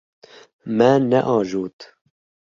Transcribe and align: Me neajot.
Me 0.77 0.87
neajot. 1.09 1.77